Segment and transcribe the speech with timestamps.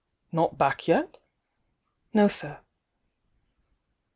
[0.31, 1.19] 'Not back yet?"
[2.11, 2.61] "No, sir."